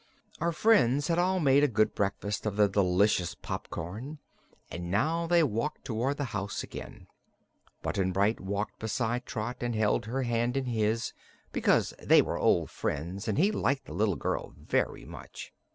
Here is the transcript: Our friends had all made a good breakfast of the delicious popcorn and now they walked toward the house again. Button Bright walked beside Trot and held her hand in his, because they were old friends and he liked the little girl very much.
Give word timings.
Our 0.39 0.51
friends 0.51 1.09
had 1.09 1.19
all 1.19 1.39
made 1.39 1.63
a 1.63 1.67
good 1.67 1.93
breakfast 1.93 2.47
of 2.47 2.55
the 2.55 2.67
delicious 2.67 3.35
popcorn 3.35 4.17
and 4.71 4.89
now 4.89 5.27
they 5.27 5.43
walked 5.43 5.85
toward 5.85 6.17
the 6.17 6.23
house 6.33 6.63
again. 6.63 7.05
Button 7.83 8.11
Bright 8.11 8.39
walked 8.39 8.79
beside 8.79 9.27
Trot 9.27 9.57
and 9.61 9.75
held 9.75 10.05
her 10.07 10.23
hand 10.23 10.57
in 10.57 10.65
his, 10.65 11.13
because 11.51 11.93
they 12.01 12.23
were 12.23 12.39
old 12.39 12.71
friends 12.71 13.27
and 13.27 13.37
he 13.37 13.51
liked 13.51 13.85
the 13.85 13.93
little 13.93 14.15
girl 14.15 14.55
very 14.57 15.05
much. 15.05 15.53